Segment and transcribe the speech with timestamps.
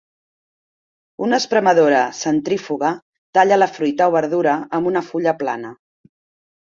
[1.25, 2.91] Una espremedora centrífuga
[3.39, 5.75] talla la fruita o verdura amb una fulla plana.